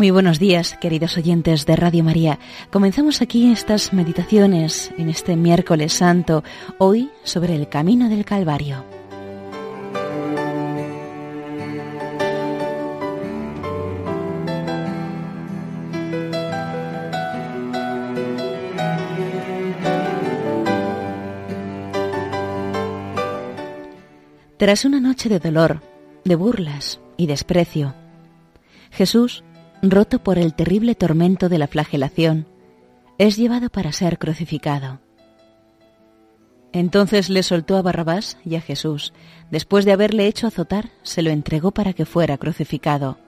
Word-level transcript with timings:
Muy 0.00 0.10
buenos 0.10 0.38
días, 0.38 0.78
queridos 0.80 1.18
oyentes 1.18 1.66
de 1.66 1.76
Radio 1.76 2.02
María. 2.02 2.38
Comenzamos 2.70 3.20
aquí 3.20 3.52
estas 3.52 3.92
meditaciones 3.92 4.90
en 4.96 5.10
este 5.10 5.36
miércoles 5.36 5.92
santo, 5.92 6.42
hoy 6.78 7.10
sobre 7.22 7.54
el 7.54 7.68
camino 7.68 8.08
del 8.08 8.24
Calvario. 8.24 8.82
Tras 24.56 24.86
una 24.86 24.98
noche 24.98 25.28
de 25.28 25.40
dolor, 25.40 25.82
de 26.24 26.36
burlas 26.36 27.00
y 27.18 27.26
desprecio, 27.26 27.94
Jesús 28.92 29.44
roto 29.82 30.18
por 30.22 30.38
el 30.38 30.54
terrible 30.54 30.94
tormento 30.94 31.48
de 31.48 31.58
la 31.58 31.66
flagelación, 31.66 32.46
es 33.18 33.36
llevado 33.36 33.70
para 33.70 33.92
ser 33.92 34.18
crucificado. 34.18 35.00
Entonces 36.72 37.28
le 37.28 37.42
soltó 37.42 37.76
a 37.76 37.82
Barrabás 37.82 38.38
y 38.44 38.54
a 38.54 38.60
Jesús. 38.60 39.12
Después 39.50 39.84
de 39.84 39.92
haberle 39.92 40.26
hecho 40.26 40.46
azotar, 40.46 40.90
se 41.02 41.22
lo 41.22 41.30
entregó 41.30 41.72
para 41.72 41.92
que 41.92 42.06
fuera 42.06 42.38
crucificado. 42.38 43.18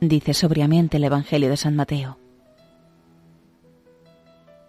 Dice 0.00 0.32
sobriamente 0.32 0.96
el 0.96 1.04
Evangelio 1.04 1.50
de 1.50 1.58
San 1.58 1.76
Mateo. 1.76 2.18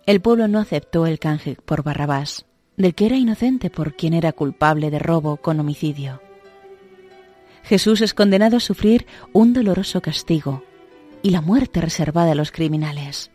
El 0.05 0.19
pueblo 0.19 0.47
no 0.47 0.59
aceptó 0.59 1.05
el 1.05 1.19
canje 1.19 1.55
por 1.63 1.83
Barrabás, 1.83 2.45
del 2.75 2.95
que 2.95 3.05
era 3.05 3.15
inocente 3.15 3.69
por 3.69 3.95
quien 3.95 4.13
era 4.13 4.33
culpable 4.33 4.91
de 4.91 4.99
robo 4.99 5.37
con 5.37 5.59
homicidio. 5.59 6.21
Jesús 7.63 8.01
es 8.01 8.13
condenado 8.13 8.57
a 8.57 8.59
sufrir 8.59 9.05
un 9.33 9.53
doloroso 9.53 10.01
castigo 10.01 10.63
y 11.21 11.29
la 11.29 11.41
muerte 11.41 11.81
reservada 11.81 12.31
a 12.31 12.35
los 12.35 12.51
criminales. 12.51 13.31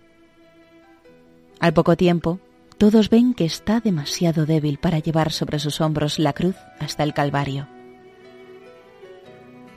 Al 1.61 1.73
poco 1.73 1.97
tiempo, 1.97 2.41
todos 2.79 3.09
ven 3.09 3.33
que 3.33 3.45
está 3.45 3.81
demasiado 3.81 4.45
débil 4.45 4.79
para 4.79 4.99
llevar 4.99 5.33
sobre 5.33 5.59
sus 5.59 5.81
hombros 5.81 6.19
la 6.19 6.33
cruz 6.33 6.57
hasta 6.79 7.03
el 7.03 7.15
Calvario. 7.15 7.69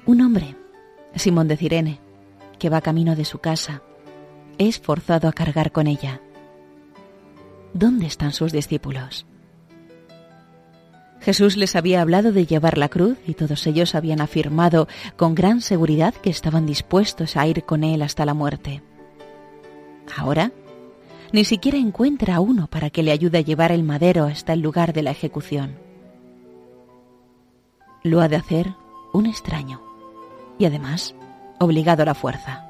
Un 0.05 0.21
hombre, 0.21 0.55
Simón 1.15 1.47
de 1.47 1.55
Cirene, 1.55 1.99
que 2.57 2.69
va 2.69 2.81
camino 2.81 3.15
de 3.15 3.25
su 3.25 3.39
casa, 3.39 3.81
es 4.57 4.79
forzado 4.79 5.29
a 5.29 5.33
cargar 5.33 5.71
con 5.71 5.87
ella. 5.87 6.21
¿Dónde 7.73 8.07
están 8.07 8.33
sus 8.33 8.51
discípulos? 8.51 9.25
Jesús 11.21 11.57
les 11.57 11.75
había 11.75 12.01
hablado 12.01 12.31
de 12.31 12.45
llevar 12.45 12.77
la 12.77 12.89
cruz 12.89 13.17
y 13.27 13.33
todos 13.33 13.67
ellos 13.67 13.93
habían 13.93 14.21
afirmado 14.21 14.87
con 15.17 15.35
gran 15.35 15.61
seguridad 15.61 16.13
que 16.13 16.29
estaban 16.29 16.65
dispuestos 16.65 17.35
a 17.35 17.45
ir 17.45 17.63
con 17.65 17.83
él 17.83 18.01
hasta 18.01 18.25
la 18.25 18.33
muerte. 18.33 18.81
Ahora, 20.15 20.51
ni 21.31 21.43
siquiera 21.43 21.77
encuentra 21.77 22.35
a 22.35 22.39
uno 22.39 22.67
para 22.67 22.89
que 22.89 23.03
le 23.03 23.11
ayude 23.11 23.39
a 23.39 23.41
llevar 23.41 23.71
el 23.71 23.83
madero 23.83 24.25
hasta 24.25 24.53
el 24.53 24.61
lugar 24.61 24.93
de 24.93 25.03
la 25.03 25.11
ejecución. 25.11 25.77
Lo 28.03 28.21
ha 28.21 28.29
de 28.29 28.37
hacer 28.37 28.73
un 29.13 29.25
extraño 29.25 29.81
y 30.57 30.65
además 30.65 31.15
obligado 31.59 32.03
a 32.03 32.05
la 32.05 32.15
fuerza. 32.15 32.65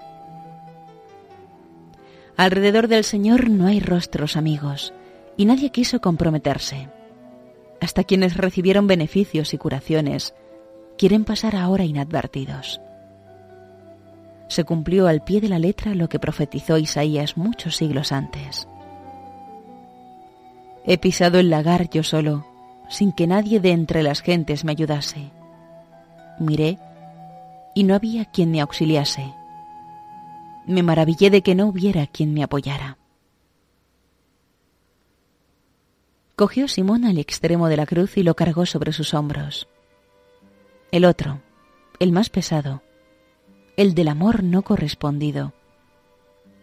Alrededor 2.35 2.87
del 2.87 3.03
Señor 3.03 3.49
no 3.49 3.67
hay 3.67 3.79
rostros 3.79 4.35
amigos 4.35 4.93
y 5.37 5.45
nadie 5.45 5.71
quiso 5.71 6.01
comprometerse 6.01 6.89
hasta 7.81 8.03
quienes 8.03 8.37
recibieron 8.37 8.87
beneficios 8.87 9.53
y 9.53 9.57
curaciones, 9.57 10.33
quieren 10.97 11.25
pasar 11.25 11.55
ahora 11.55 11.85
inadvertidos. 11.85 12.81
Se 14.47 14.63
cumplió 14.63 15.07
al 15.07 15.23
pie 15.23 15.41
de 15.41 15.49
la 15.49 15.59
letra 15.59 15.95
lo 15.95 16.09
que 16.09 16.19
profetizó 16.19 16.77
Isaías 16.77 17.37
muchos 17.37 17.77
siglos 17.77 18.11
antes. 18.11 18.67
He 20.85 20.97
pisado 20.97 21.39
el 21.39 21.49
lagar 21.49 21.89
yo 21.89 22.03
solo, 22.03 22.45
sin 22.89 23.11
que 23.11 23.27
nadie 23.27 23.59
de 23.59 23.71
entre 23.71 24.03
las 24.03 24.21
gentes 24.21 24.65
me 24.65 24.71
ayudase. 24.71 25.31
Miré 26.39 26.79
y 27.75 27.83
no 27.83 27.95
había 27.95 28.25
quien 28.25 28.51
me 28.51 28.61
auxiliase. 28.61 29.33
Me 30.65 30.83
maravillé 30.83 31.29
de 31.29 31.41
que 31.41 31.55
no 31.55 31.67
hubiera 31.67 32.07
quien 32.07 32.33
me 32.33 32.43
apoyara. 32.43 32.98
Cogió 36.39 36.69
Simón 36.69 37.03
al 37.03 37.17
extremo 37.17 37.67
de 37.67 37.75
la 37.75 37.85
cruz 37.85 38.15
y 38.15 38.23
lo 38.23 38.33
cargó 38.33 38.65
sobre 38.65 38.93
sus 38.93 39.13
hombros. 39.13 39.67
El 40.89 41.03
otro, 41.03 41.41
el 41.99 42.13
más 42.13 42.29
pesado, 42.29 42.81
el 43.75 43.93
del 43.93 44.07
amor 44.07 44.41
no 44.41 44.61
correspondido, 44.61 45.51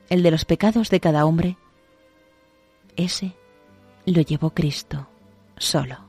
el 0.08 0.22
de 0.22 0.30
los 0.30 0.46
pecados 0.46 0.88
de 0.88 1.00
cada 1.00 1.26
hombre, 1.26 1.58
ese 2.96 3.34
lo 4.06 4.22
llevó 4.22 4.54
Cristo 4.54 5.10
solo. 5.58 6.05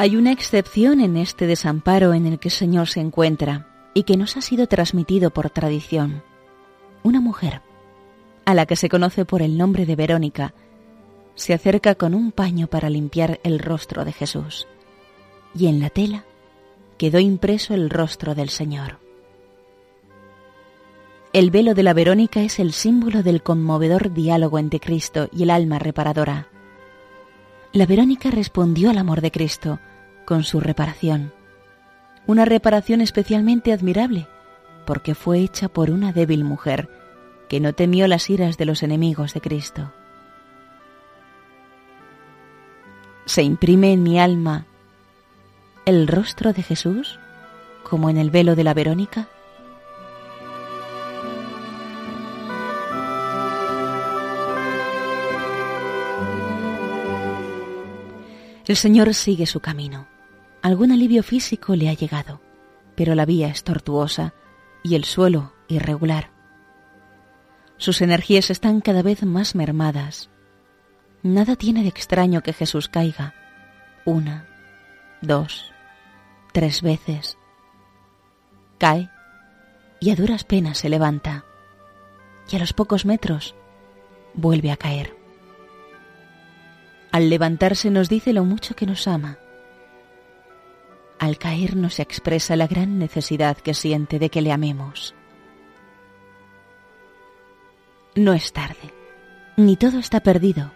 Hay 0.00 0.16
una 0.16 0.32
excepción 0.32 1.02
en 1.02 1.18
este 1.18 1.46
desamparo 1.46 2.14
en 2.14 2.24
el 2.24 2.38
que 2.38 2.48
el 2.48 2.52
Señor 2.54 2.88
se 2.88 3.00
encuentra 3.00 3.66
y 3.92 4.04
que 4.04 4.16
nos 4.16 4.38
ha 4.38 4.40
sido 4.40 4.66
transmitido 4.66 5.28
por 5.30 5.50
tradición. 5.50 6.22
Una 7.02 7.20
mujer, 7.20 7.60
a 8.46 8.54
la 8.54 8.64
que 8.64 8.76
se 8.76 8.88
conoce 8.88 9.26
por 9.26 9.42
el 9.42 9.58
nombre 9.58 9.84
de 9.84 9.96
Verónica, 9.96 10.54
se 11.34 11.52
acerca 11.52 11.96
con 11.96 12.14
un 12.14 12.32
paño 12.32 12.66
para 12.66 12.88
limpiar 12.88 13.40
el 13.42 13.58
rostro 13.58 14.06
de 14.06 14.14
Jesús. 14.14 14.66
Y 15.54 15.66
en 15.66 15.80
la 15.80 15.90
tela 15.90 16.24
quedó 16.96 17.18
impreso 17.18 17.74
el 17.74 17.90
rostro 17.90 18.34
del 18.34 18.48
Señor. 18.48 19.00
El 21.34 21.50
velo 21.50 21.74
de 21.74 21.82
la 21.82 21.92
Verónica 21.92 22.40
es 22.40 22.58
el 22.58 22.72
símbolo 22.72 23.22
del 23.22 23.42
conmovedor 23.42 24.14
diálogo 24.14 24.58
entre 24.58 24.80
Cristo 24.80 25.28
y 25.30 25.42
el 25.42 25.50
alma 25.50 25.78
reparadora. 25.78 26.48
La 27.74 27.84
Verónica 27.84 28.30
respondió 28.30 28.88
al 28.88 28.96
amor 28.96 29.20
de 29.20 29.30
Cristo 29.30 29.78
con 30.30 30.44
su 30.44 30.60
reparación. 30.60 31.32
Una 32.24 32.44
reparación 32.44 33.00
especialmente 33.00 33.72
admirable, 33.72 34.28
porque 34.86 35.16
fue 35.16 35.40
hecha 35.40 35.68
por 35.68 35.90
una 35.90 36.12
débil 36.12 36.44
mujer 36.44 36.88
que 37.48 37.58
no 37.58 37.72
temió 37.72 38.06
las 38.06 38.30
iras 38.30 38.56
de 38.56 38.64
los 38.64 38.84
enemigos 38.84 39.34
de 39.34 39.40
Cristo. 39.40 39.92
¿Se 43.24 43.42
imprime 43.42 43.92
en 43.92 44.04
mi 44.04 44.20
alma 44.20 44.66
el 45.84 46.06
rostro 46.06 46.52
de 46.52 46.62
Jesús 46.62 47.18
como 47.82 48.08
en 48.08 48.16
el 48.16 48.30
velo 48.30 48.54
de 48.54 48.62
la 48.62 48.72
Verónica? 48.72 49.26
El 58.64 58.76
Señor 58.76 59.12
sigue 59.12 59.46
su 59.46 59.58
camino. 59.58 60.19
Algún 60.62 60.92
alivio 60.92 61.22
físico 61.22 61.74
le 61.74 61.88
ha 61.88 61.94
llegado, 61.94 62.40
pero 62.94 63.14
la 63.14 63.24
vía 63.24 63.48
es 63.48 63.64
tortuosa 63.64 64.34
y 64.82 64.94
el 64.94 65.04
suelo 65.04 65.54
irregular. 65.68 66.30
Sus 67.78 68.02
energías 68.02 68.50
están 68.50 68.82
cada 68.82 69.02
vez 69.02 69.24
más 69.24 69.54
mermadas. 69.54 70.28
Nada 71.22 71.56
tiene 71.56 71.82
de 71.82 71.88
extraño 71.88 72.42
que 72.42 72.52
Jesús 72.52 72.88
caiga. 72.88 73.34
Una, 74.04 74.46
dos, 75.22 75.72
tres 76.52 76.82
veces. 76.82 77.38
Cae 78.76 79.10
y 79.98 80.10
a 80.10 80.16
duras 80.16 80.44
penas 80.44 80.76
se 80.76 80.90
levanta. 80.90 81.44
Y 82.50 82.56
a 82.56 82.58
los 82.58 82.74
pocos 82.74 83.06
metros 83.06 83.54
vuelve 84.34 84.70
a 84.72 84.76
caer. 84.76 85.16
Al 87.12 87.30
levantarse 87.30 87.90
nos 87.90 88.10
dice 88.10 88.34
lo 88.34 88.44
mucho 88.44 88.76
que 88.76 88.86
nos 88.86 89.08
ama 89.08 89.38
al 91.30 91.38
caer 91.38 91.76
nos 91.76 92.00
expresa 92.00 92.56
la 92.56 92.66
gran 92.66 92.98
necesidad 92.98 93.56
que 93.56 93.72
siente 93.72 94.18
de 94.18 94.30
que 94.30 94.42
le 94.42 94.50
amemos. 94.50 95.14
No 98.16 98.32
es 98.32 98.52
tarde, 98.52 98.92
ni 99.56 99.76
todo 99.76 100.00
está 100.00 100.18
perdido, 100.18 100.72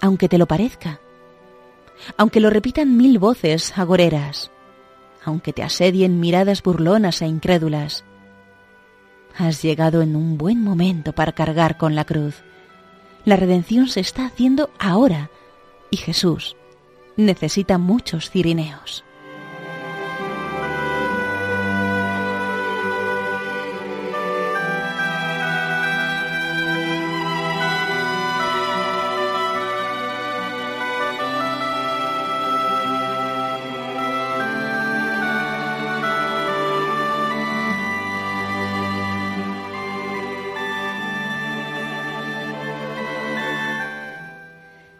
aunque 0.00 0.28
te 0.28 0.36
lo 0.36 0.46
parezca, 0.46 0.98
aunque 2.16 2.40
lo 2.40 2.50
repitan 2.50 2.96
mil 2.96 3.20
voces 3.20 3.78
agoreras, 3.78 4.50
aunque 5.24 5.52
te 5.52 5.62
asedien 5.62 6.18
miradas 6.18 6.64
burlonas 6.64 7.22
e 7.22 7.26
incrédulas, 7.28 8.04
has 9.36 9.62
llegado 9.62 10.02
en 10.02 10.16
un 10.16 10.38
buen 10.38 10.60
momento 10.60 11.12
para 11.12 11.30
cargar 11.30 11.76
con 11.76 11.94
la 11.94 12.04
cruz. 12.04 12.42
La 13.24 13.36
redención 13.36 13.86
se 13.86 14.00
está 14.00 14.26
haciendo 14.26 14.70
ahora 14.80 15.30
y 15.92 15.98
Jesús 15.98 16.56
necesita 17.16 17.78
muchos 17.78 18.30
cirineos. 18.30 19.04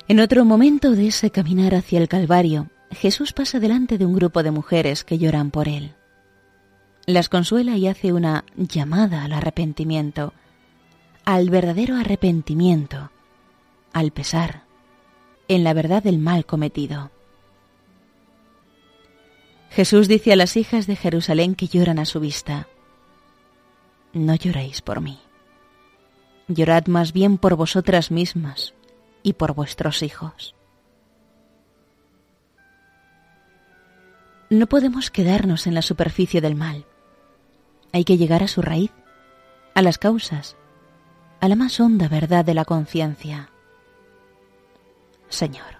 En 0.08 0.20
otro 0.20 0.46
momento 0.46 0.92
de 0.92 1.08
ese 1.08 1.30
caminar 1.30 1.74
hacia 1.74 2.00
el 2.00 2.08
Calvario, 2.08 2.70
Jesús 2.90 3.34
pasa 3.34 3.60
delante 3.60 3.98
de 3.98 4.06
un 4.06 4.14
grupo 4.14 4.42
de 4.42 4.50
mujeres 4.50 5.04
que 5.04 5.18
lloran 5.18 5.50
por 5.50 5.68
él. 5.68 5.92
Las 7.04 7.28
consuela 7.28 7.76
y 7.76 7.88
hace 7.88 8.14
una 8.14 8.46
llamada 8.56 9.22
al 9.22 9.34
arrepentimiento, 9.34 10.32
al 11.26 11.50
verdadero 11.50 11.96
arrepentimiento, 11.96 13.10
al 13.92 14.10
pesar, 14.10 14.62
en 15.46 15.62
la 15.62 15.74
verdad 15.74 16.02
del 16.02 16.18
mal 16.18 16.46
cometido. 16.46 17.10
Jesús 19.68 20.08
dice 20.08 20.32
a 20.32 20.36
las 20.36 20.56
hijas 20.56 20.86
de 20.86 20.96
Jerusalén 20.96 21.54
que 21.54 21.68
lloran 21.68 21.98
a 21.98 22.06
su 22.06 22.18
vista, 22.18 22.66
No 24.14 24.34
lloréis 24.34 24.80
por 24.80 25.02
mí, 25.02 25.18
llorad 26.48 26.86
más 26.86 27.12
bien 27.12 27.36
por 27.36 27.56
vosotras 27.56 28.10
mismas 28.10 28.72
y 29.28 29.34
por 29.34 29.54
vuestros 29.54 30.02
hijos. 30.02 30.54
No 34.48 34.66
podemos 34.66 35.10
quedarnos 35.10 35.66
en 35.66 35.74
la 35.74 35.82
superficie 35.82 36.40
del 36.40 36.54
mal. 36.54 36.86
Hay 37.92 38.04
que 38.04 38.16
llegar 38.16 38.42
a 38.42 38.48
su 38.48 38.62
raíz, 38.62 38.90
a 39.74 39.82
las 39.82 39.98
causas, 39.98 40.56
a 41.40 41.48
la 41.48 41.56
más 41.56 41.78
honda 41.78 42.08
verdad 42.08 42.42
de 42.42 42.54
la 42.54 42.64
conciencia. 42.64 43.50
Señor, 45.28 45.76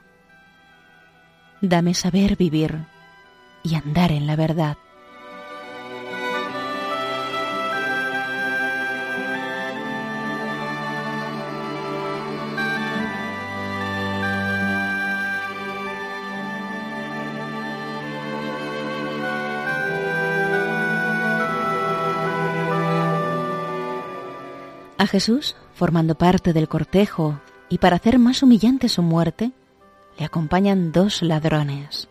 dame 1.62 1.94
saber 1.94 2.36
vivir 2.36 2.84
y 3.62 3.76
andar 3.76 4.12
en 4.12 4.26
la 4.26 4.36
verdad. 4.36 4.76
Jesús, 25.08 25.56
formando 25.72 26.16
parte 26.16 26.52
del 26.52 26.68
cortejo 26.68 27.40
y 27.68 27.78
para 27.78 27.96
hacer 27.96 28.18
más 28.18 28.42
humillante 28.42 28.88
su 28.88 29.02
muerte, 29.02 29.52
le 30.18 30.24
acompañan 30.24 30.92
dos 30.92 31.22
ladrones. 31.22 32.08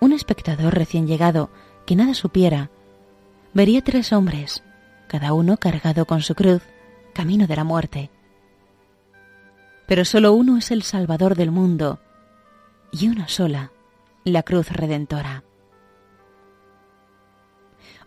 Un 0.00 0.12
espectador 0.12 0.74
recién 0.74 1.06
llegado, 1.06 1.50
que 1.86 1.96
nada 1.96 2.14
supiera, 2.14 2.70
vería 3.54 3.82
tres 3.82 4.12
hombres, 4.12 4.62
cada 5.08 5.32
uno 5.32 5.56
cargado 5.56 6.04
con 6.04 6.20
su 6.20 6.34
cruz, 6.34 6.62
camino 7.14 7.46
de 7.46 7.56
la 7.56 7.64
muerte. 7.64 8.10
Pero 9.86 10.04
solo 10.04 10.32
uno 10.32 10.58
es 10.58 10.70
el 10.70 10.82
Salvador 10.82 11.36
del 11.36 11.50
mundo, 11.50 12.00
y 12.92 13.08
una 13.08 13.28
sola, 13.28 13.72
la 14.24 14.42
cruz 14.42 14.70
redentora. 14.70 15.44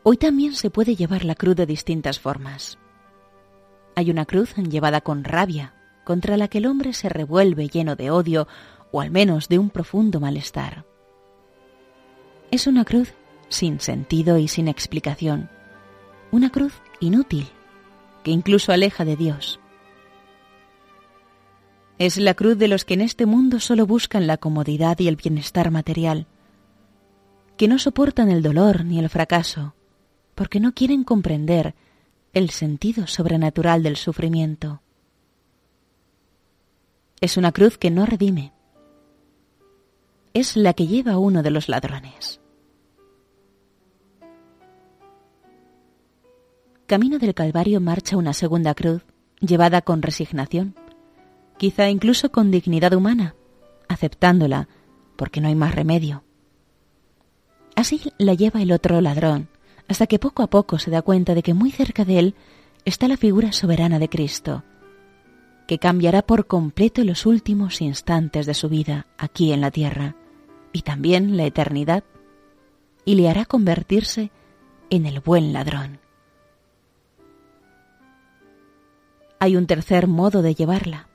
Hoy 0.04 0.18
también 0.18 0.54
se 0.54 0.70
puede 0.70 0.96
llevar 0.96 1.26
la 1.26 1.36
cruz 1.36 1.56
de 1.56 1.66
distintas 1.66 2.20
formas. 2.20 2.78
Hay 3.98 4.12
una 4.12 4.28
cruz 4.28 4.54
llevada 4.58 5.02
con 5.02 5.24
rabia, 5.24 5.74
contra 6.04 6.38
la 6.38 6.50
que 6.50 6.60
el 6.60 6.68
hombre 6.68 6.94
se 6.94 7.10
revuelve 7.10 7.68
lleno 7.68 7.96
de 7.96 8.12
odio 8.12 8.48
o 8.92 9.02
al 9.02 9.10
menos 9.10 9.50
de 9.50 9.58
un 9.58 9.72
profundo 9.72 10.20
malestar. 10.20 10.86
Es 12.52 12.68
una 12.68 12.86
cruz 12.86 13.12
sin 13.50 13.80
sentido 13.80 14.38
y 14.38 14.48
sin 14.48 14.68
explicación, 14.68 15.50
una 16.30 16.52
cruz 16.52 16.74
inútil 17.00 17.48
que 18.22 18.30
incluso 18.30 18.72
aleja 18.72 19.04
de 19.04 19.16
Dios. 19.16 19.60
Es 21.98 22.18
la 22.18 22.36
cruz 22.36 22.56
de 22.60 22.68
los 22.68 22.86
que 22.86 22.94
en 22.94 23.02
este 23.02 23.26
mundo 23.26 23.60
solo 23.60 23.88
buscan 23.88 24.28
la 24.28 24.38
comodidad 24.38 25.00
y 25.00 25.08
el 25.08 25.16
bienestar 25.16 25.72
material, 25.72 26.28
que 27.58 27.68
no 27.68 27.80
soportan 27.80 28.30
el 28.30 28.44
dolor 28.44 28.86
ni 28.86 29.00
el 29.00 29.10
fracaso, 29.10 29.74
porque 30.36 30.60
no 30.60 30.76
quieren 30.76 31.04
comprender 31.04 31.74
el 32.38 32.52
sentido 32.52 33.08
sobrenatural 33.08 33.82
del 33.82 33.98
sufrimiento. 33.98 34.82
Es 37.20 37.36
una 37.36 37.52
cruz 37.52 37.78
que 37.78 37.90
no 37.90 38.06
redime. 38.06 38.54
Es 40.34 40.56
la 40.56 40.74
que 40.74 40.86
lleva 40.86 41.18
uno 41.18 41.42
de 41.42 41.50
los 41.50 41.68
ladrones. 41.68 42.40
Camino 46.86 47.18
del 47.18 47.34
Calvario 47.34 47.82
marcha 47.82 48.18
una 48.18 48.34
segunda 48.34 48.76
cruz, 48.76 49.04
llevada 49.40 49.82
con 49.82 50.04
resignación, 50.04 50.76
quizá 51.58 51.90
incluso 51.90 52.32
con 52.32 52.52
dignidad 52.52 52.94
humana, 52.94 53.36
aceptándola, 53.88 54.70
porque 55.16 55.42
no 55.42 55.48
hay 55.48 55.56
más 55.56 55.74
remedio. 55.74 56.24
Así 57.76 58.00
la 58.20 58.36
lleva 58.36 58.62
el 58.62 58.72
otro 58.72 59.02
ladrón, 59.02 59.50
hasta 59.88 60.08
que 60.08 60.20
poco 60.20 60.44
a 60.44 60.48
poco 60.48 60.80
se 60.80 60.92
da 60.92 61.02
cuenta 61.02 61.34
de 61.34 61.44
que 61.44 61.54
muy 61.54 61.72
cerca 61.72 62.06
de 62.06 62.20
él 62.20 62.36
está 62.86 63.08
la 63.08 63.18
figura 63.18 63.52
soberana 63.52 64.00
de 64.00 64.10
Cristo, 64.10 64.64
que 65.68 65.80
cambiará 65.80 66.22
por 66.22 66.48
completo 66.48 67.04
los 67.04 67.26
últimos 67.26 67.82
instantes 67.82 68.46
de 68.46 68.54
su 68.54 68.70
vida 68.70 69.08
aquí 69.18 69.52
en 69.52 69.62
la 69.62 69.72
tierra 69.72 70.16
y 70.74 70.82
también 70.82 71.38
la 71.38 71.46
eternidad, 71.46 72.04
y 73.06 73.16
le 73.16 73.30
hará 73.30 73.46
convertirse 73.46 74.32
en 74.90 75.06
el 75.06 75.22
buen 75.22 75.54
ladrón. 75.54 76.00
Hay 79.40 79.56
un 79.56 79.68
tercer 79.68 80.08
modo 80.08 80.42
de 80.42 80.56
llevarla. 80.56 81.08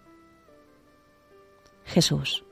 Jesús. 1.84 2.44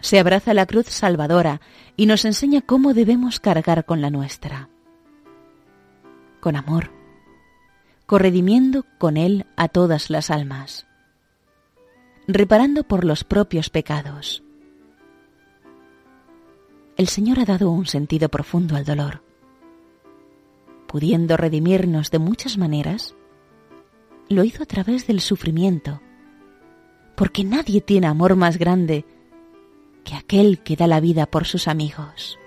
Se 0.00 0.18
abraza 0.18 0.54
la 0.54 0.66
cruz 0.66 0.86
salvadora 0.86 1.60
y 1.96 2.06
nos 2.06 2.24
enseña 2.24 2.60
cómo 2.60 2.94
debemos 2.94 3.38
cargar 3.40 3.84
con 3.84 4.00
la 4.00 4.10
nuestra 4.10 4.68
con 6.46 6.54
amor, 6.54 6.92
corredimiendo 8.06 8.84
con 8.98 9.16
él 9.16 9.46
a 9.56 9.66
todas 9.66 10.10
las 10.10 10.30
almas, 10.30 10.86
reparando 12.28 12.84
por 12.84 13.04
los 13.04 13.24
propios 13.24 13.68
pecados. 13.68 14.44
El 16.96 17.08
Señor 17.08 17.40
ha 17.40 17.46
dado 17.46 17.72
un 17.72 17.86
sentido 17.86 18.28
profundo 18.28 18.76
al 18.76 18.84
dolor. 18.84 19.24
Pudiendo 20.86 21.36
redimirnos 21.36 22.12
de 22.12 22.20
muchas 22.20 22.58
maneras, 22.58 23.16
lo 24.28 24.44
hizo 24.44 24.62
a 24.62 24.66
través 24.66 25.08
del 25.08 25.20
sufrimiento, 25.20 26.00
porque 27.16 27.42
nadie 27.42 27.80
tiene 27.80 28.06
amor 28.06 28.36
más 28.36 28.56
grande 28.56 29.04
que 30.04 30.14
aquel 30.14 30.60
que 30.60 30.76
da 30.76 30.86
la 30.86 31.00
vida 31.00 31.26
por 31.26 31.44
sus 31.44 31.66
amigos. 31.66 32.38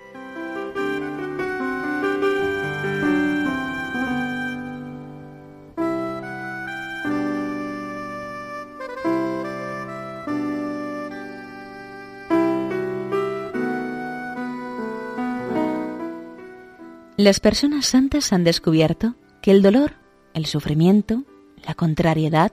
Las 17.20 17.38
personas 17.38 17.84
santas 17.84 18.32
han 18.32 18.44
descubierto 18.44 19.14
que 19.42 19.50
el 19.50 19.60
dolor, 19.60 19.92
el 20.32 20.46
sufrimiento, 20.46 21.24
la 21.66 21.74
contrariedad, 21.74 22.50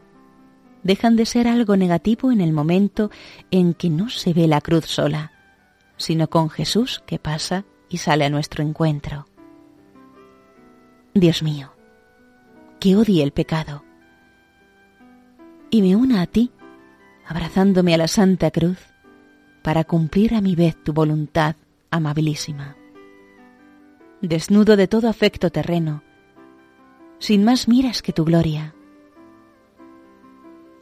dejan 0.83 1.15
de 1.15 1.25
ser 1.25 1.47
algo 1.47 1.77
negativo 1.77 2.33
en 2.33 2.41
el 2.41 2.51
momento 2.51 3.09
en 3.49 3.73
que 3.73 3.89
no 3.89 4.09
se 4.09 4.33
ve 4.33 4.45
la 4.45 4.59
cruz 4.59 4.85
sola, 4.85 5.31
sino 5.95 6.29
con 6.29 6.49
Jesús 6.49 7.01
que 7.05 7.17
pasa 7.17 7.63
y 7.87 7.99
sale 7.99 8.25
a 8.25 8.29
nuestro 8.29 8.61
encuentro. 8.61 9.25
Dios 11.13 11.43
mío, 11.43 11.71
que 12.81 12.97
odie 12.97 13.23
el 13.23 13.31
pecado 13.31 13.85
y 15.69 15.81
me 15.81 15.95
una 15.95 16.21
a 16.21 16.27
ti, 16.27 16.51
abrazándome 17.25 17.93
a 17.93 17.99
la 17.99 18.09
Santa 18.09 18.51
Cruz, 18.51 18.79
para 19.63 19.85
cumplir 19.85 20.35
a 20.35 20.41
mi 20.41 20.55
vez 20.55 20.75
tu 20.83 20.91
voluntad 20.91 21.55
amabilísima 21.89 22.75
desnudo 24.21 24.75
de 24.75 24.87
todo 24.87 25.09
afecto 25.09 25.51
terreno, 25.51 26.03
sin 27.19 27.43
más 27.43 27.67
miras 27.67 28.01
que 28.01 28.13
tu 28.13 28.25
gloria. 28.25 28.73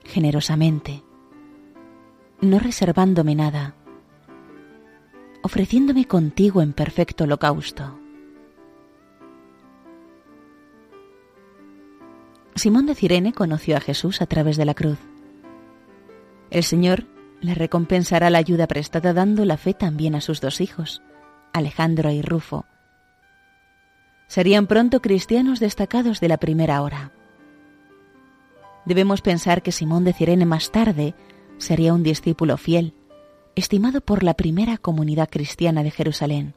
Generosamente, 0.06 1.04
no 2.42 2.60
reservándome 2.60 3.36
nada, 3.36 3.76
ofreciéndome 5.42 6.06
contigo 6.06 6.62
en 6.62 6.74
perfecto 6.74 7.26
holocausto. 7.26 8.00
Simón 12.56 12.86
de 12.86 12.96
Cirene 12.96 13.34
conoció 13.34 13.76
a 13.76 13.82
Jesús 13.82 14.22
a 14.22 14.28
través 14.28 14.56
de 14.56 14.66
la 14.66 14.74
cruz. 14.74 15.00
El 16.52 16.64
Señor 16.64 17.06
le 17.42 17.54
recompensará 17.54 18.30
la 18.30 18.38
ayuda 18.38 18.66
prestada 18.66 19.14
dando 19.14 19.44
la 19.44 19.58
fe 19.58 19.74
también 19.74 20.16
a 20.16 20.22
sus 20.22 20.40
dos 20.40 20.62
hijos, 20.62 21.02
Alejandro 21.52 22.12
y 22.12 22.22
Rufo. 22.22 22.66
Serían 24.28 24.68
pronto 24.68 25.02
cristianos 25.02 25.60
destacados 25.60 26.20
de 26.20 26.28
la 26.28 26.38
primera 26.38 26.82
hora. 26.82 27.12
Debemos 28.86 29.22
pensar 29.22 29.62
que 29.62 29.72
Simón 29.72 30.04
de 30.04 30.14
Cirene 30.14 30.46
más 30.46 30.72
tarde 30.72 31.16
sería 31.58 31.94
un 31.94 32.04
discípulo 32.04 32.58
fiel, 32.58 32.94
estimado 33.56 34.02
por 34.02 34.24
la 34.24 34.34
primera 34.34 34.78
comunidad 34.78 35.30
cristiana 35.30 35.84
de 35.84 35.92
Jerusalén. 35.92 36.54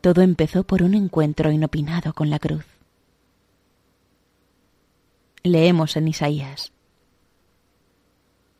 Todo 0.00 0.22
empezó 0.22 0.64
por 0.64 0.82
un 0.82 0.94
encuentro 0.94 1.50
inopinado 1.50 2.12
con 2.12 2.30
la 2.30 2.38
cruz. 2.38 2.64
Leemos 5.42 5.96
en 5.96 6.08
Isaías. 6.08 6.72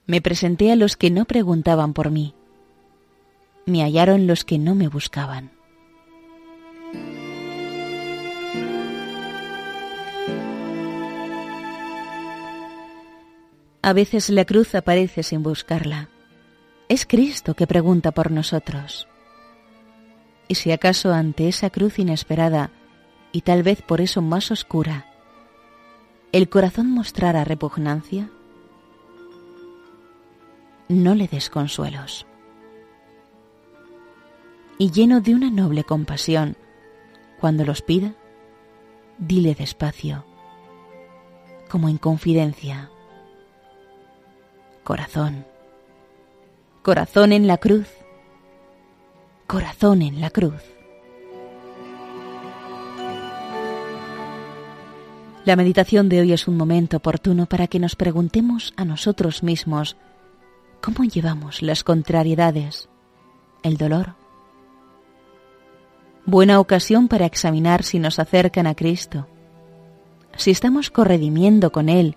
Me 0.07 0.21
presenté 0.21 0.73
a 0.73 0.76
los 0.76 0.97
que 0.97 1.11
no 1.11 1.26
preguntaban 1.26 1.92
por 1.92 2.11
mí. 2.11 2.35
Me 3.66 3.83
hallaron 3.83 4.26
los 4.26 4.45
que 4.45 4.59
no 4.59 4.75
me 4.75 4.88
buscaban. 4.88 5.58
A 13.88 13.95
veces 13.95 14.28
la 14.28 14.45
cruz 14.45 14.75
aparece 14.75 15.23
sin 15.23 15.42
buscarla. 15.42 16.11
Es 16.90 17.07
Cristo 17.07 17.54
que 17.54 17.66
pregunta 17.66 18.12
por 18.12 18.30
nosotros. 18.30 19.09
Y 20.47 20.57
si 20.57 20.73
acaso 20.73 21.14
ante 21.14 21.49
esa 21.49 21.71
cruz 21.71 21.99
inesperada, 21.99 22.71
y 23.33 23.40
tal 23.40 23.62
vez 23.62 23.80
por 23.80 24.02
eso 24.02 24.21
más 24.21 24.50
oscura, 24.50 25.07
el 26.33 26.50
corazón 26.50 26.90
mostrara 26.90 27.45
repugnancia, 27.45 28.28
no 30.88 31.14
le 31.14 31.26
des 31.26 31.49
consuelos. 31.49 32.26
Y 34.76 34.90
lleno 34.90 35.23
de 35.23 35.35
una 35.35 35.50
noble 35.50 35.83
compasión, 35.85 36.59
cuando 37.40 37.64
los 37.64 37.80
pida, 37.80 38.12
dile 39.16 39.54
despacio, 39.54 40.26
como 41.71 41.88
en 41.88 41.97
confidencia, 41.97 42.90
corazón, 44.88 45.45
corazón 46.80 47.33
en 47.33 47.47
la 47.47 47.59
cruz, 47.59 47.88
corazón 49.47 50.00
en 50.00 50.18
la 50.23 50.30
cruz. 50.30 50.62
La 55.45 55.57
meditación 55.57 56.09
de 56.09 56.23
hoy 56.23 56.33
es 56.33 56.49
un 56.49 56.57
momento 56.57 56.97
oportuno 56.97 57.45
para 57.45 57.66
que 57.66 57.78
nos 57.78 57.97
preguntemos 57.97 58.73
a 58.78 58.87
nosotros 58.87 59.42
mismos 59.42 59.99
¿Cómo 60.80 61.04
llevamos 61.04 61.61
las 61.61 61.85
contrariedades, 61.85 62.88
el 63.62 63.76
dolor? 63.76 64.14
Buena 66.25 66.61
ocasión 66.61 67.09
para 67.09 67.26
examinar 67.26 67.83
si 67.83 67.99
nos 67.99 68.18
acercan 68.18 68.66
a 68.66 68.75
Cristo, 68.75 69.26
si 70.38 70.50
estamos 70.50 70.88
corredimiendo 70.88 71.73
con 71.73 71.90
Él, 71.90 72.16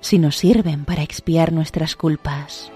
si 0.00 0.18
nos 0.18 0.36
sirven 0.36 0.84
para 0.84 1.02
expiar 1.02 1.52
nuestras 1.52 1.96
culpas. 1.96 2.72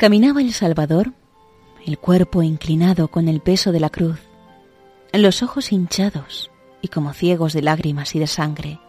Caminaba 0.00 0.40
el 0.40 0.54
Salvador, 0.54 1.12
el 1.84 1.98
cuerpo 1.98 2.42
inclinado 2.42 3.08
con 3.08 3.28
el 3.28 3.42
peso 3.42 3.70
de 3.70 3.80
la 3.80 3.90
cruz, 3.90 4.18
los 5.12 5.42
ojos 5.42 5.72
hinchados 5.72 6.50
y 6.80 6.88
como 6.88 7.12
ciegos 7.12 7.52
de 7.52 7.60
lágrimas 7.60 8.14
y 8.14 8.18
de 8.18 8.26
sangre, 8.26 8.80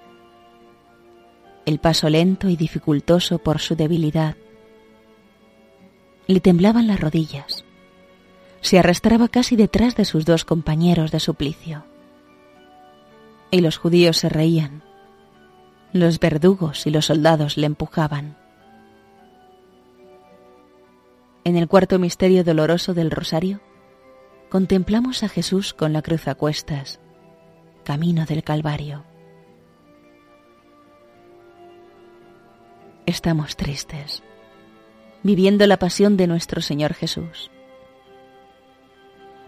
el 1.66 1.80
paso 1.80 2.08
lento 2.10 2.48
y 2.48 2.56
dificultoso 2.56 3.40
por 3.40 3.60
su 3.60 3.76
debilidad. 3.76 4.38
Le 6.28 6.40
temblaban 6.40 6.88
las 6.88 7.02
rodillas, 7.02 7.66
se 8.62 8.80
arrastraba 8.80 9.28
casi 9.28 9.58
detrás 9.58 9.98
de 9.98 10.06
sus 10.06 10.24
dos 10.24 10.46
compañeros 10.46 11.12
de 11.12 11.20
suplicio. 11.20 11.84
Y 13.52 13.60
los 13.60 13.76
judíos 13.76 14.16
se 14.16 14.30
reían, 14.30 14.82
los 15.92 16.22
verdugos 16.22 16.88
y 16.88 16.90
los 16.90 17.08
soldados 17.08 17.58
le 17.58 17.66
empujaban. 17.66 18.41
En 21.44 21.56
el 21.56 21.68
cuarto 21.68 21.98
misterio 21.98 22.44
doloroso 22.44 22.94
del 22.94 23.10
rosario, 23.10 23.62
contemplamos 24.50 25.24
a 25.24 25.30
Jesús 25.30 25.74
con 25.74 25.92
la 25.92 26.04
cruz 26.04 26.28
a 26.28 26.36
cuestas, 26.36 27.00
camino 27.84 28.26
del 28.28 28.44
Calvario. 28.44 29.04
Estamos 33.08 33.56
tristes, 33.56 34.22
viviendo 35.24 35.66
la 35.66 35.78
pasión 35.78 36.16
de 36.16 36.28
nuestro 36.28 36.62
Señor 36.62 36.94
Jesús. 36.94 37.50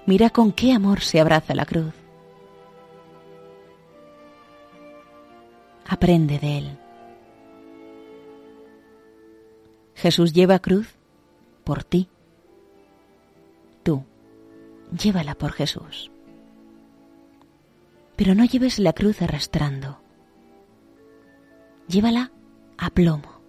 Mira 0.08 0.32
con 0.32 0.52
qué 0.52 0.74
amor 0.74 1.02
se 1.02 1.20
abraza 1.20 1.54
la 1.54 1.66
cruz. 1.66 1.94
Aprende 5.88 6.40
de 6.40 6.58
Él. 6.58 6.78
Jesús 9.94 10.34
lleva 10.34 10.58
cruz 10.58 10.96
por 11.64 11.84
ti. 11.84 12.10
Tú, 13.84 14.04
llévala 14.98 15.36
por 15.36 15.52
Jesús. 15.52 16.12
Pero 18.16 18.36
no 18.36 18.46
lleves 18.46 18.80
la 18.80 18.94
cruz 18.94 19.22
arrastrando. 19.22 20.00
Llévala 21.88 22.32
a 22.78 22.90
plomo, 22.90 23.42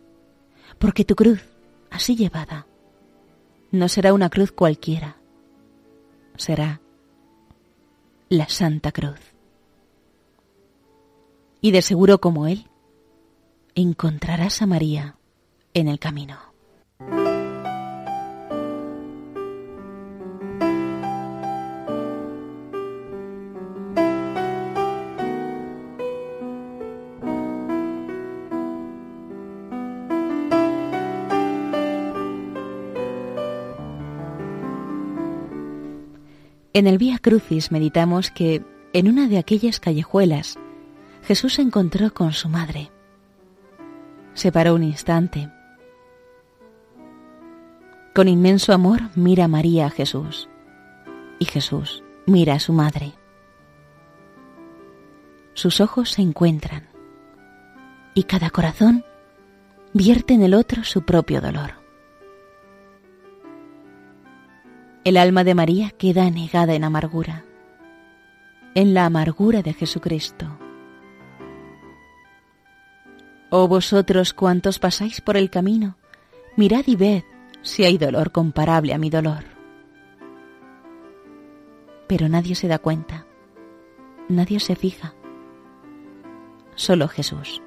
porque 0.78 1.04
tu 1.04 1.14
cruz, 1.14 1.44
así 1.90 2.16
llevada, 2.16 2.66
no 3.70 3.88
será 3.88 4.12
una 4.12 4.30
cruz 4.30 4.52
cualquiera, 4.52 5.16
será 6.36 6.80
la 8.28 8.48
Santa 8.48 8.92
Cruz. 8.92 9.20
Y 11.60 11.70
de 11.70 11.82
seguro 11.82 12.20
como 12.20 12.46
Él, 12.46 12.68
encontrarás 13.74 14.62
a 14.62 14.66
María 14.66 15.16
en 15.72 15.88
el 15.88 15.98
camino. 15.98 16.53
En 36.76 36.88
el 36.88 36.98
Vía 36.98 37.20
Crucis 37.20 37.70
meditamos 37.70 38.32
que 38.32 38.64
en 38.92 39.08
una 39.08 39.28
de 39.28 39.38
aquellas 39.38 39.78
callejuelas 39.78 40.58
Jesús 41.22 41.54
se 41.54 41.62
encontró 41.62 42.12
con 42.12 42.32
su 42.32 42.48
madre. 42.48 42.90
Se 44.32 44.50
paró 44.50 44.74
un 44.74 44.82
instante. 44.82 45.48
Con 48.12 48.26
inmenso 48.26 48.72
amor 48.72 49.02
mira 49.14 49.46
María 49.46 49.86
a 49.86 49.90
Jesús 49.90 50.48
y 51.38 51.44
Jesús 51.44 52.02
mira 52.26 52.54
a 52.54 52.60
su 52.60 52.72
madre. 52.72 53.12
Sus 55.52 55.80
ojos 55.80 56.10
se 56.10 56.22
encuentran 56.22 56.88
y 58.14 58.24
cada 58.24 58.50
corazón 58.50 59.04
vierte 59.92 60.34
en 60.34 60.42
el 60.42 60.54
otro 60.54 60.82
su 60.82 61.04
propio 61.04 61.40
dolor. 61.40 61.83
El 65.04 65.18
alma 65.18 65.44
de 65.44 65.54
María 65.54 65.90
queda 65.90 66.24
anegada 66.24 66.74
en 66.74 66.82
amargura, 66.82 67.44
en 68.74 68.94
la 68.94 69.04
amargura 69.04 69.60
de 69.60 69.74
Jesucristo. 69.74 70.46
Oh 73.50 73.68
vosotros 73.68 74.32
cuantos 74.32 74.78
pasáis 74.78 75.20
por 75.20 75.36
el 75.36 75.50
camino, 75.50 75.98
mirad 76.56 76.84
y 76.86 76.96
ved 76.96 77.22
si 77.60 77.84
hay 77.84 77.98
dolor 77.98 78.32
comparable 78.32 78.94
a 78.94 78.98
mi 78.98 79.10
dolor. 79.10 79.44
Pero 82.08 82.30
nadie 82.30 82.54
se 82.54 82.66
da 82.66 82.78
cuenta, 82.78 83.26
nadie 84.30 84.58
se 84.58 84.74
fija, 84.74 85.12
solo 86.76 87.08
Jesús. 87.08 87.60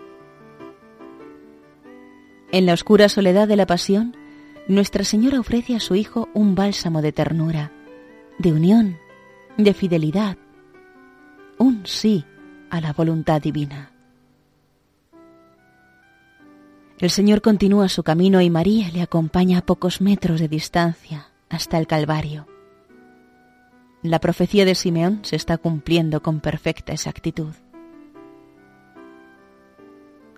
En 2.51 2.65
la 2.65 2.73
oscura 2.73 3.09
soledad 3.09 3.47
de 3.47 3.57
la 3.57 3.67
pasión, 3.67 4.17
nuestra 4.67 5.03
Señora 5.03 5.39
ofrece 5.39 5.75
a 5.75 5.79
su 5.79 5.95
Hijo 5.95 6.29
un 6.33 6.55
bálsamo 6.55 7.01
de 7.01 7.11
ternura, 7.11 7.71
de 8.37 8.51
unión, 8.51 8.97
de 9.57 9.73
fidelidad, 9.73 10.37
un 11.57 11.85
sí 11.85 12.25
a 12.69 12.81
la 12.81 12.93
voluntad 12.93 13.41
divina. 13.41 13.91
El 16.99 17.09
Señor 17.11 17.41
continúa 17.41 17.89
su 17.89 18.03
camino 18.03 18.41
y 18.41 18.49
María 18.49 18.89
le 18.91 19.01
acompaña 19.01 19.59
a 19.59 19.65
pocos 19.65 20.01
metros 20.01 20.39
de 20.39 20.47
distancia 20.47 21.27
hasta 21.49 21.77
el 21.77 21.87
Calvario. 21.87 22.47
La 24.01 24.19
profecía 24.19 24.65
de 24.65 24.75
Simeón 24.75 25.19
se 25.23 25.35
está 25.35 25.57
cumpliendo 25.57 26.21
con 26.21 26.39
perfecta 26.39 26.93
exactitud. 26.93 27.53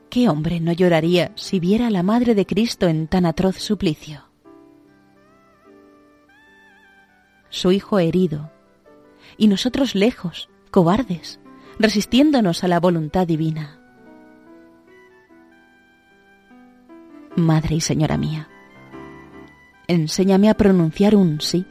¿Qué 0.09 0.27
hombre 0.27 0.59
no 0.59 0.71
lloraría 0.71 1.31
si 1.35 1.59
viera 1.59 1.87
a 1.87 1.91
la 1.91 2.01
Madre 2.01 2.33
de 2.33 2.47
Cristo 2.47 2.87
en 2.87 3.07
tan 3.07 3.27
atroz 3.27 3.57
suplicio? 3.57 4.23
Su 7.49 7.71
Hijo 7.71 7.99
herido, 7.99 8.51
y 9.37 9.47
nosotros 9.47 9.93
lejos, 9.93 10.49
cobardes, 10.71 11.39
resistiéndonos 11.77 12.63
a 12.63 12.67
la 12.67 12.79
voluntad 12.79 13.27
divina. 13.27 13.79
Madre 17.35 17.75
y 17.75 17.81
Señora 17.81 18.17
mía, 18.17 18.49
enséñame 19.87 20.49
a 20.49 20.55
pronunciar 20.55 21.15
un 21.15 21.39
sí, 21.39 21.67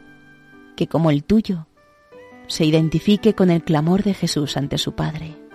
que 0.77 0.87
como 0.87 1.11
el 1.11 1.25
tuyo, 1.25 1.67
se 2.47 2.65
identifique 2.65 3.35
con 3.35 3.51
el 3.51 3.65
clamor 3.65 4.05
de 4.05 4.15
Jesús 4.15 4.57
ante 4.57 4.79
su 4.79 4.95
Padre 4.95 5.48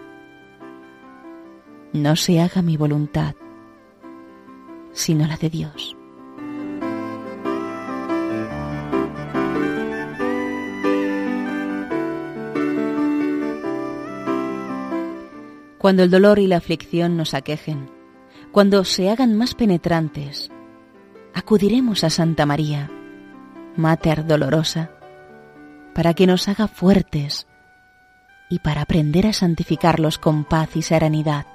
no 1.93 2.15
se 2.15 2.41
haga 2.41 2.61
mi 2.63 2.75
voluntad, 2.75 3.35
sino 4.93 5.27
la 5.27 5.37
de 5.37 5.49
Dios. 5.49 5.95
Cuando 15.77 16.03
el 16.03 16.09
dolor 16.09 16.39
y 16.39 16.47
la 16.47 16.57
aflicción 16.57 17.17
nos 17.17 17.33
aquejen, 17.33 17.91
cuando 18.51 18.85
se 18.85 19.09
hagan 19.09 19.37
más 19.37 19.53
penetrantes, 19.53 20.49
acudiremos 21.33 22.03
a 22.03 22.09
Santa 22.09 22.45
María, 22.45 22.89
Mater 23.75 24.25
Dolorosa, 24.25 24.91
para 25.93 26.13
que 26.13 26.25
nos 26.25 26.47
haga 26.47 26.67
fuertes 26.67 27.47
y 28.49 28.59
para 28.59 28.81
aprender 28.81 29.27
a 29.27 29.33
santificarlos 29.33 30.17
con 30.17 30.45
paz 30.45 30.75
y 30.75 30.81
serenidad. 30.81 31.52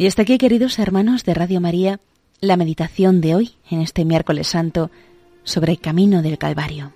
Y 0.00 0.06
hasta 0.06 0.22
aquí, 0.22 0.38
queridos 0.38 0.78
hermanos 0.78 1.24
de 1.24 1.34
Radio 1.34 1.60
María, 1.60 1.98
la 2.40 2.56
meditación 2.56 3.20
de 3.20 3.34
hoy, 3.34 3.54
en 3.68 3.80
este 3.80 4.04
miércoles 4.04 4.46
santo, 4.46 4.92
sobre 5.42 5.72
el 5.72 5.80
camino 5.80 6.22
del 6.22 6.38
Calvario. 6.38 6.92